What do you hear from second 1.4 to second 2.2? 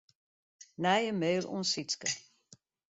oan Sytske.